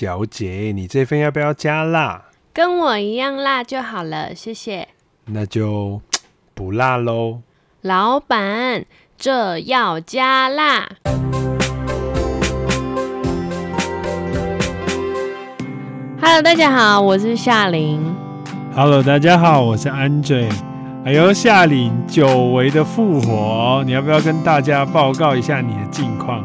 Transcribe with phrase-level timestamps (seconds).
[0.00, 2.22] 小姐，你这份要不要加辣？
[2.54, 4.88] 跟我一样辣就好了，谢谢。
[5.26, 6.00] 那就
[6.54, 7.40] 不辣喽。
[7.82, 8.86] 老板，
[9.18, 10.88] 这要加辣。
[16.22, 18.00] Hello，大家好，我是夏琳。
[18.74, 20.50] Hello，大家好，我是 Andre。
[21.04, 26.42] 哎呦，夏琳久违的复活，你要不要跟大家报告一下你的近况？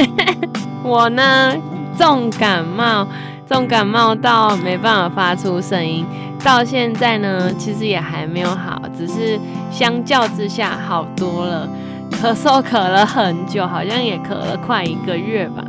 [0.84, 1.54] 我呢，
[1.98, 3.06] 重感冒，
[3.46, 6.06] 重感冒到没办法发出声音，
[6.44, 9.36] 到现在呢，其实也还没有好，只是
[9.68, 11.68] 相较之下好多了。
[12.12, 15.64] 咳嗽咳了很久，好像也咳了快一个月吧。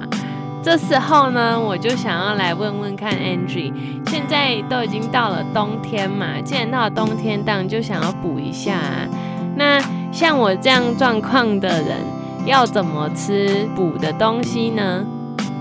[0.62, 3.74] 这时候呢，我就想要来问问看 Andre，
[4.08, 8.80] 现在都已经到了冬天嘛，既然到了冬天，当然就想要补一下。
[9.56, 12.20] 那像我这样状况的人。
[12.46, 15.06] 要怎么吃补的东西呢？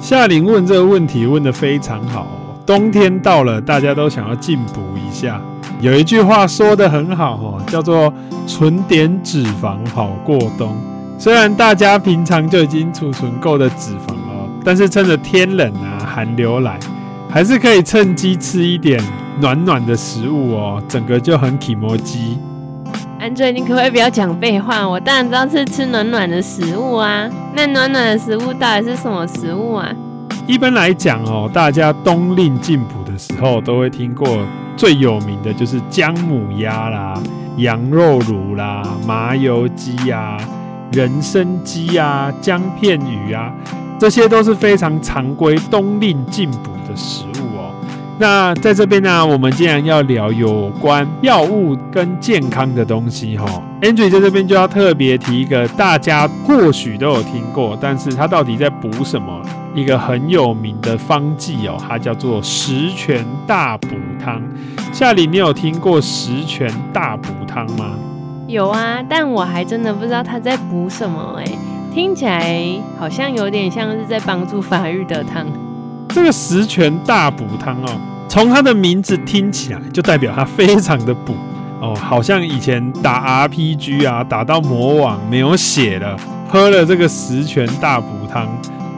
[0.00, 2.26] 夏玲问这个问题问得非常好。
[2.64, 5.40] 冬天到了，大家都想要进补一下。
[5.80, 8.12] 有一句话说得很好哦，叫做
[8.46, 10.76] “存点脂肪好过冬”。
[11.18, 16.78] 虽然大家平常就已经储存够的脂肪了，但是趁着天冷啊，寒流来，
[17.28, 19.02] 还是可以趁机吃一点
[19.40, 22.38] 暖暖的食物哦，整个就很起摩机。
[23.28, 24.88] 安追，你可不可以不要讲废话？
[24.88, 27.28] 我当然知道是吃暖暖的食物啊。
[27.54, 29.86] 那暖暖的食物到底是什么食物啊？
[30.46, 34.26] 一般来讲哦，大家冬令进补的时候都会听过
[34.78, 37.20] 最有名的就是姜母鸭啦、
[37.58, 40.38] 羊肉炉啦、麻油鸡啊、
[40.92, 43.52] 人参鸡啊、姜片鱼啊，
[43.98, 47.37] 这些都是非常常规冬令进补的食物。
[48.20, 59.40] 那在这边呢，我们既然要聊有关药物跟健康的东西，哈，Andrew 在这边就要特别提一个，大家或许都有听过，但是它到底在补什么？
[59.74, 64.42] 一个很有名的方剂哦，它叫做十全大补汤。
[64.92, 67.94] 夏琳，你有听过十全大补汤吗？
[68.48, 71.44] 有啊，但我还真的不知道它在补什么哎，
[71.94, 72.60] 听起来
[72.98, 75.46] 好像有点像是在帮助发育的汤。
[76.08, 81.34] 这个十全大补汤哦，从它的名字听起来就代表它非常的补
[81.80, 86.16] 哦，好像以前打 RPG 啊，打到魔王没有血了，
[86.48, 88.48] 喝了这个十全大补汤，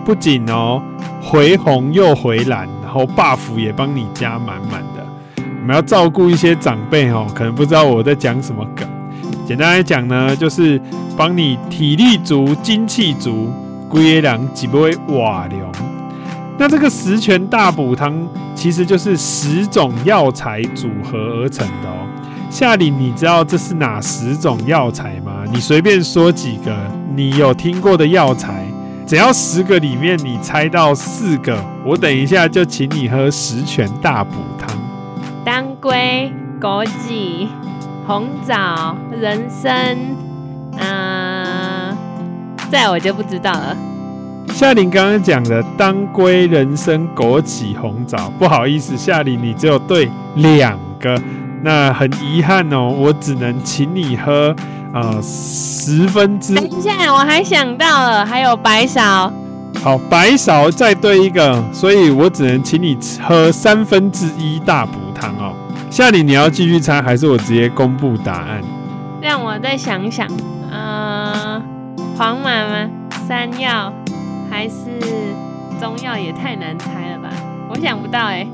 [0.04, 0.80] 不仅哦
[1.20, 5.04] 回红又回蓝，然后 buff 也帮你加满满的。
[5.36, 8.88] 我们要照顾一些长辈哦，可能不知道我在讲什么梗。
[9.46, 10.80] 简单来讲呢，就是
[11.16, 13.50] 帮你体力足、精气足，
[13.88, 15.89] 规个人一尾活龙。
[16.60, 18.14] 那这个十全大补汤
[18.54, 22.06] 其实就是十种药材组合而成的哦。
[22.50, 25.42] 夏琳，你知道这是哪十种药材吗？
[25.50, 26.76] 你随便说几个
[27.16, 28.62] 你有听过的药材，
[29.06, 34.68] 只要十个里面你猜到四个，我等一下就请你喝十全大补汤。
[35.42, 37.48] 当归、枸杞、
[38.06, 39.96] 红枣、人参，
[40.76, 41.96] 嗯，
[42.70, 43.74] 这我就不知道了。
[44.48, 51.18] 夏琳刚刚讲的当归、人参、枸杞、红枣，不好意思，夏琳你只有对两个，
[51.62, 54.54] 那很遗憾哦，我只能请你喝
[54.92, 56.54] 呃十分之。
[56.54, 59.30] 等一下，我还想到了，还有白芍。
[59.82, 65.54] 好，白芍再对一个，所以我只能请你喝三分之一大补汤哦。
[65.88, 68.60] 夏琳，你要继续猜，还是我直接公布答案？
[69.22, 70.26] 让我再想想，
[70.70, 71.62] 呃，
[72.18, 72.90] 黄麻吗？
[73.26, 73.92] 山药。
[74.50, 74.74] 还是
[75.80, 77.30] 中药也太难猜了吧？
[77.70, 78.44] 我想不到哎、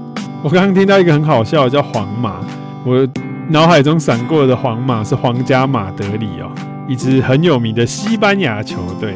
[0.43, 2.37] 我刚刚听到一个很好笑的，叫皇马。
[2.85, 3.09] 我
[3.49, 6.51] 脑海中闪过的皇马是皇家马德里哦，
[6.87, 9.15] 一支很有名的西班牙球队。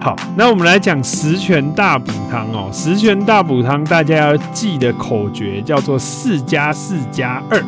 [0.00, 2.70] 好，那我们来讲十全大补汤哦。
[2.72, 7.62] 十全大补汤大家要记的口诀叫做四加四加二。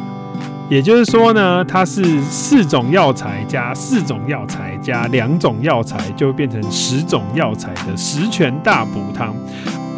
[0.73, 9.35] 也就是说呢，它是四种药材加四种药材加两种药材，就变成十种药材的十全大补汤。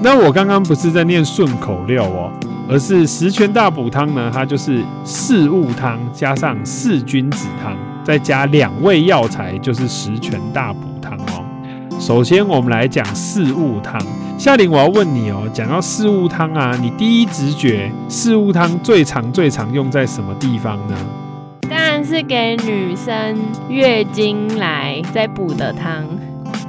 [0.03, 2.29] 那我刚刚不是在念顺口溜哦，
[2.69, 11.45] 而是十全大补汤呢，它就是四物汤加上四君子汤，再加两味药材，就是十全大补汤哦。
[12.01, 14.05] 首先，我们来讲四物汤。
[14.37, 20.97] 夏玲，我要问你哦，讲到四物汤啊，你第一直觉四物汤最常最常用在什么地方呢？
[21.63, 23.39] 当然是给女生
[23.69, 26.05] 月经来再补的汤。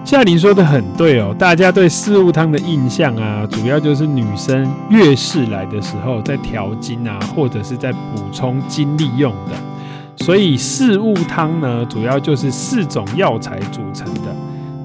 [0.06, 10.24] 夏琳说的很对哦，大家对四物汤的印象啊，主要就是女生月事来的时候在调经啊，或者是在补充精力用的。
[10.24, 14.34] 所以四物汤呢，主要就是四种药材组成的。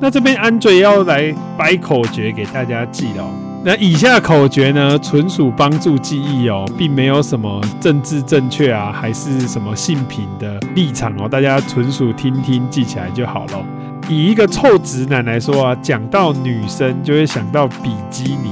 [0.00, 3.30] 那这边 Andre 要来掰口诀给大家记哦。
[3.62, 13.62] 那以下口诀呢，纯属帮助记忆哦，并没有什么政治正确啊，还是什么性平的立场哦，大家纯属听听记起来就好了。
[14.08, 18.50] 以一个臭直男来说啊，讲到女生就会想到比基尼，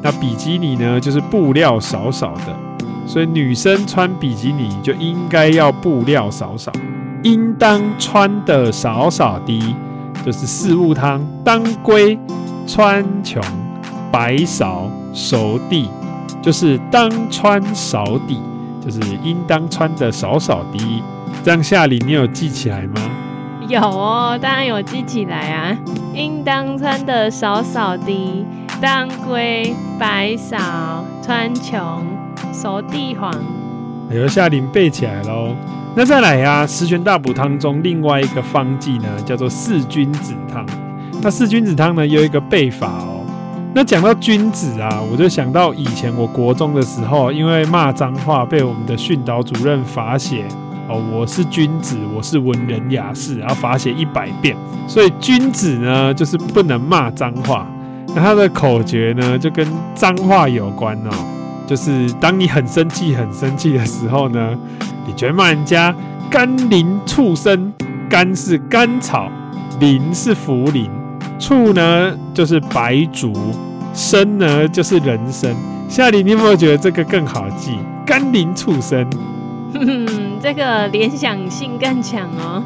[0.00, 2.56] 那比基尼呢就是布料少少的，
[3.04, 6.70] 所以女生穿比基尼就应该要布料少少，
[7.24, 9.74] 应当穿的少少的，
[10.26, 12.18] 就是四物汤，当归
[12.66, 13.40] 川穹。
[14.12, 15.90] 白芍熟地，
[16.40, 18.40] 就是当穿少地，
[18.82, 21.02] 就是应当穿的少少的。
[21.44, 23.00] 这样夏琳，你有记起来吗？
[23.68, 25.76] 有哦，当然有记起来啊。
[26.14, 28.46] 应当穿的少少的，
[28.80, 30.58] 当归、白芍、
[31.22, 31.76] 川穹、
[32.54, 33.30] 熟地黄。
[34.10, 35.54] 由夏玲背起来喽。
[35.98, 40.66] 那再来呀、啊，十全大补汤中另外一个方剂呢，叫做四君子汤。
[41.22, 43.24] 那四君子汤呢，有一个背法哦。
[43.74, 50.44] 那讲到君子啊，我就想到以前我国中的时候，因为骂脏话被我们的训导主任罚写
[50.86, 54.54] 哦，我是君子，我是文人雅士，然后罚写一百遍。
[54.86, 57.66] 所以君子呢，就是不能骂脏话。
[58.08, 61.10] 那他的口诀呢，就跟脏话有关哦，
[61.66, 64.56] 就是当你很生气、很生气的时候呢，
[65.06, 65.94] 你就会骂人家
[66.30, 67.72] 甘霖畜生，
[68.08, 69.28] 甘是甘草，
[69.80, 70.88] 霖是茯苓。
[71.38, 73.32] 畜呢就是白竹，
[73.92, 75.54] 生呢就是人参。
[75.88, 77.72] 夏琳，你有没有觉得这个更好记？
[78.06, 79.04] 甘霖畜生，
[79.74, 80.06] 哼哼，
[80.40, 82.62] 这个联想性更强哦。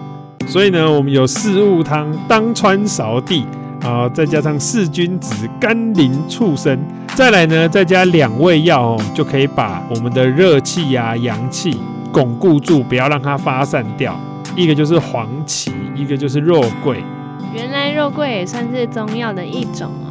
[0.47, 3.45] 所以呢，我们有四物汤，当川芍地
[3.83, 6.79] 啊，再加上四君子，甘霖畜生，
[7.17, 11.79] 再来呢，再加两味药哦，就可以把我们的热气呀、阳气
[12.11, 14.19] 巩固住，不要让它发散掉。
[14.57, 17.05] 一个就是黄芪，一个就是肉桂。
[17.53, 20.10] 原来肉桂也算是中药的一种啊。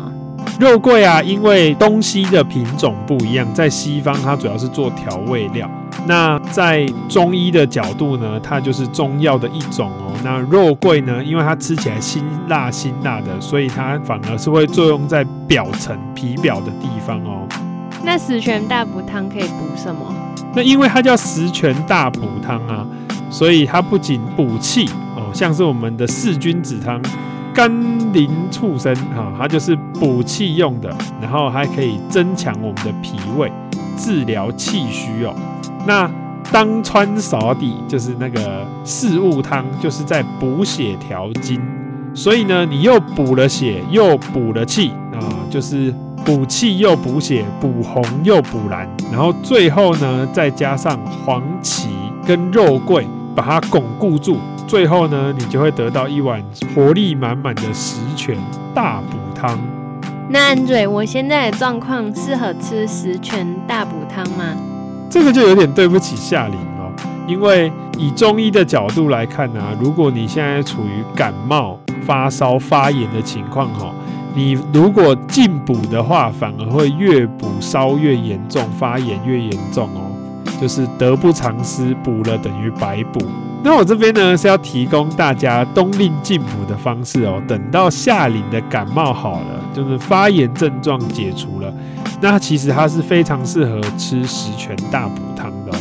[0.57, 5.69] 肉桂啊，因为东西的品种不一样，在西方它主要是做调味料，
[6.05, 10.13] 那在中医的角度呢，它就是中药的一种哦。
[10.23, 17.47] 那肉桂呢，因为它吃起来辛辣辛辣的，所以它反而是会作用在表层皮表的地方哦。
[18.03, 20.13] 那十全大补汤可以补什么？
[20.53, 22.85] 那因为它叫十全大补汤啊，
[23.29, 27.01] 所以它不仅补气哦，像是我们的四君子汤。
[27.59, 27.69] 甘
[28.13, 30.89] 霖畜生哈，它就是补气用的，
[31.21, 33.51] 然后还可以增强我们的脾胃，
[33.97, 35.35] 治疗气虚哦。
[35.85, 36.09] 那
[36.53, 41.61] 当川芍底就是那个四物汤，就是在补血调经，
[42.13, 45.19] 所以呢，你又补了血，又补了气啊，
[45.49, 51.89] 就是补气又补血，补红又补蓝，然后最后呢，再加上黄芪
[52.25, 54.37] 跟肉桂，把它巩固住。
[54.69, 56.39] 最后呢，你就会得到一碗
[56.75, 58.37] 活力满满的十全
[58.71, 59.57] 大补汤。
[60.29, 64.55] 那 Andre，我现在的状况适合吃十全大补汤吗？
[65.09, 66.93] 这个就有点对不起夏琳了，
[67.25, 73.91] 因为以中医的角度来看呢、啊，如果你现在处于感冒、发烧、发炎的情况哈，
[74.35, 80.13] 你如果进补的话，反而会越补烧越严重，发炎越严重哦，
[80.61, 83.19] 就是得不偿失，补了等于白补。
[83.61, 87.41] 那我这边呢是要提供大家冬令进补的方式哦。
[87.47, 91.73] 等到夏令的感冒好了，就是发炎症状解除了，
[92.21, 95.77] 那其实它是非常适合吃十全大补汤的。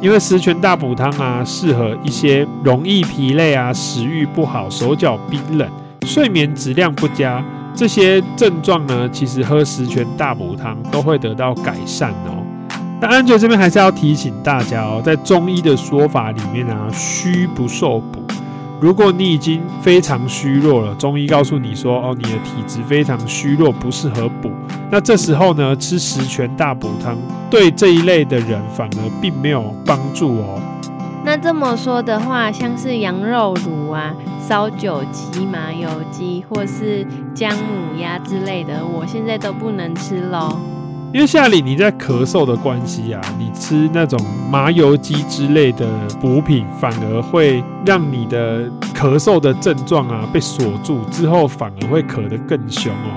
[0.00, 5.68] 因为十全大补汤啊，适合一些容易疲累啊、食欲不好、手脚冰冷、
[6.06, 12.39] 睡眠质量不佳这些症状呢，其实喝十全大补汤都会得到改善哦。
[13.00, 18.20] 那安哲这边还是要提醒大家哦，在中医的说法里面啊，虚不受补。
[18.78, 24.50] 如果你已经非常虚弱了，中医告诉你说，哦，你的体质非常虚弱，不适合补。
[24.90, 27.16] 那这时候呢，吃十全大补汤，
[27.50, 30.60] 对这一类的人反而并没有帮助哦。
[31.24, 34.14] 那这么说的话，像是羊肉炉啊、
[34.46, 40.58] 烧酒鸡、麻油鸡，或是姜母鸭之类的，我现在都不能吃喽。
[41.12, 44.16] 因为夏里你在咳嗽的关系啊，你吃那种
[44.48, 45.84] 麻油鸡之类的
[46.20, 53.10] 补品，反而会让你的咳嗽的症状啊被锁住，之后反而会咳得更凶哦。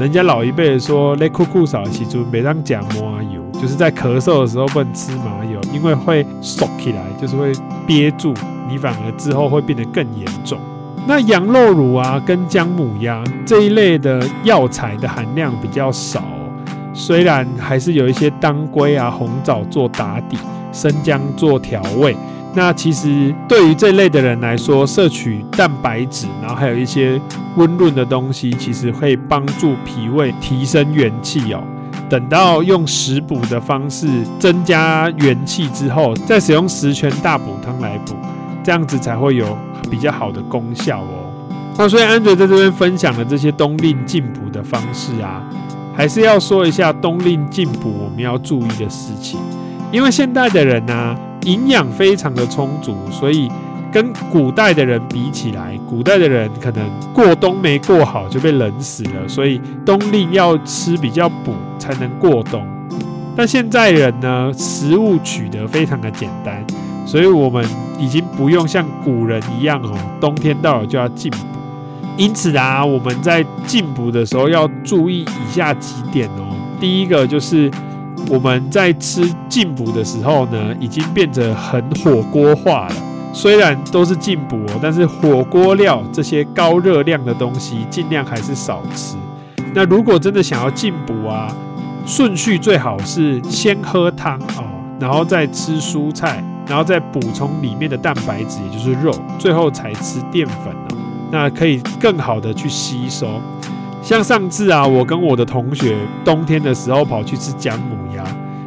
[0.00, 7.52] 人家老一辈说，勒酷酷少其中别当讲麻油，就是在咳嗽的时候不吃麻油，因为会缩起来，就是会
[7.86, 8.32] 憋住，
[8.70, 10.58] 你反而之后会变得更严重。
[11.06, 16.22] 那羊肉乳啊，跟姜母鸭这一类的药材的含量比较少。
[16.98, 20.36] 虽然还是有一些当归啊、红枣做打底，
[20.72, 22.16] 生姜做调味。
[22.54, 27.20] 那其实对于这类的人来说，摄取蛋白质，然后还有一些
[27.56, 31.62] 温润的东西，其实会帮助脾胃提升元气哦。
[32.10, 34.08] 等到用食补的方式
[34.40, 38.16] 增加元气之后，再使用十全大补汤来补，
[38.64, 39.56] 这样子才会有
[39.88, 41.30] 比较好的功效哦。
[41.76, 45.44] 那所以安杰在这边分享的这些冬令进补的方式啊，
[45.98, 49.38] 还是要说一下冬令进补我们要注意的事情，
[49.90, 51.18] 因为现代的人呢、啊。
[51.44, 53.48] 营养非常的充足，所以
[53.92, 62.66] 跟古代的人比起来，古代的人可能过冬没过好就被冷死了，所以冬令要吃比较补才能过冬。
[63.36, 66.62] 但现在人呢，食物取得非常的简单，
[67.06, 67.64] 所以我们
[67.98, 71.57] 已经不用像古人一样哦，冬天到了就要进补。
[72.18, 76.54] 因此啊，我们在进补的时候要注意以下几点哦。
[76.78, 77.70] 第一个就是。
[78.28, 82.94] 我们在吃进补的时候呢，已经变得很火锅化了。
[83.32, 89.16] 虽然都是进补哦，但是火锅料这些高热量的东西，尽量还是少吃。
[89.72, 91.48] 那如果真的想要进补啊，
[92.04, 94.64] 顺序最好是先喝汤哦，
[95.00, 100.74] 然后再吃蔬菜，然后再补充里面的蛋白质，也就是肉，最后才吃淀粉。
[101.30, 103.40] 那可以更好的去吸收。
[104.02, 108.24] 像上次啊，我跟我的同学冬天的时候跑去吃姜母鸭，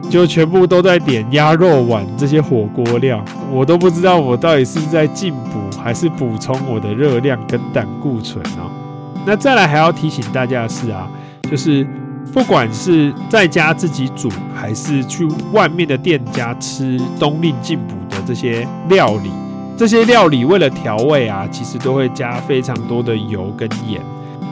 [0.10, 8.70] 就全部都在点鸭肉丸这些火锅料，我都不知道我到底是在进补还是补充我的热量跟胆固醇哦。
[9.26, 11.10] 那再来还要提醒大家的是啊，
[11.50, 11.88] 就是
[12.34, 19.32] 不管是在家自己煮，还是去外面的店家吃冬令进补的这些料理，
[19.82, 24.00] 这些料理为了调味啊，其实都会加非常多的油跟盐。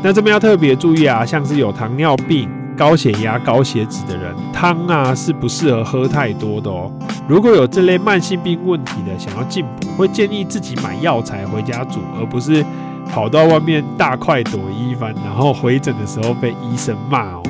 [0.02, 6.92] 那这边要特别注意啊，像是有糖尿病、高血压、高血脂的人，汤啊是不适合喝太多的哦。
[7.28, 12.66] 如果有这类慢性病问题的，想要进补，会建议自己买药材回家煮，而不是
[13.08, 17.44] 跑到外面大快朵颐一番，然后回诊的时候被医生骂哦。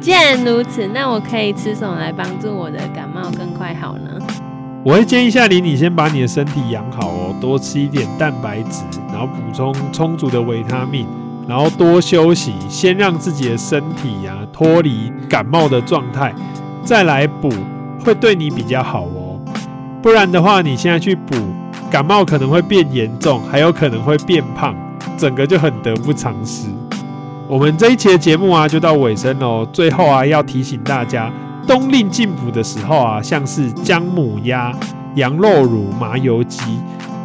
[0.00, 4.10] 既然如此，那我可以吃什么来帮助我的感冒更快好呢？
[4.84, 7.11] 我会建议夏琳，你先把你的身体养好哦，
[7.42, 11.04] 多吃一点蛋白质，然后补充充足的维他命。
[11.48, 16.32] 然后多休息，先让自己的身体呀脱离感冒的状态，
[16.84, 17.50] 再来补
[18.04, 19.40] 会对你比较好哦。
[20.00, 21.34] 不然的话，你现在去补，
[21.90, 24.72] 感冒可能会变严重，还有可能会变胖，
[25.18, 26.68] 整个就很得不偿失。
[27.48, 29.66] 我们这一期的节目啊，就到尾声喽。
[29.72, 31.30] 最后啊，要提醒大家，
[31.66, 34.72] 冬令进补的时候啊，像是姜母鸭、
[35.16, 36.78] 羊肉乳、麻油鸡。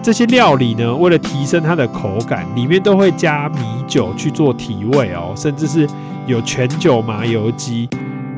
[0.08, 5.86] 这些料理呢，为了提升它的口感，里面都会加米酒去做提味哦，甚至是
[6.26, 7.90] 有全酒麻油鸡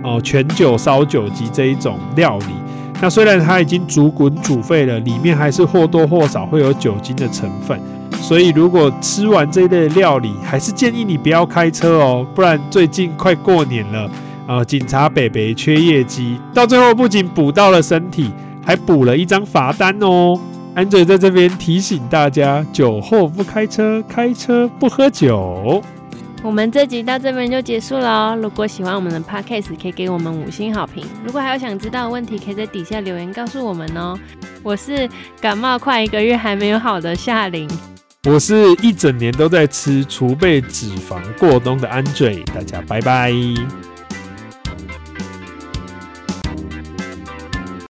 [0.03, 2.55] 哦、全酒烧酒鸡这一种料理。
[2.99, 7.79] 那虽然它已经煮滚煮沸了，里面还是或多或少会有酒精的成分。
[8.19, 14.09] 所以如果吃完这一类料理，还是建议你不要开车哦，不然最近快过年了
[14.47, 18.31] 呃，警察北北缺业绩，到最后不仅补到了身体，
[18.65, 20.35] 还补了一张罚单哦。
[20.75, 25.83] Andre 在这边提醒大家：酒后不开车，开车不喝酒。
[26.41, 28.39] 我们这集到这边就结束了哦。
[28.41, 31.05] 如果喜欢我们的 Podcast，可以给我们五星好评。
[31.25, 34.17] 如果还有想知道的问题，可以在底下留言告诉我们哦。
[34.63, 35.09] 我是
[35.41, 37.69] 感冒快一个月还没有好的夏琳，
[38.25, 42.41] 我是一整年都在吃储备脂肪过冬的 Andre。
[42.53, 43.33] 大家拜拜。